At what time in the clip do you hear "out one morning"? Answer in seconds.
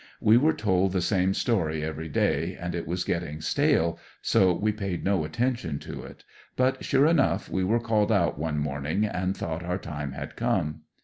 8.11-9.05